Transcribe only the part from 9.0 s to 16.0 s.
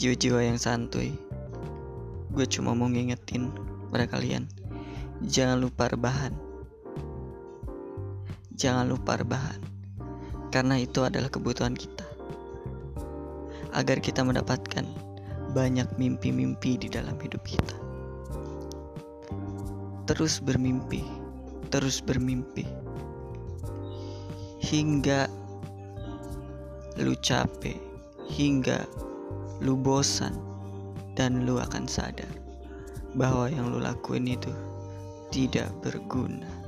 rebahan, karena itu adalah kebutuhan kita. Agar kita mendapatkan banyak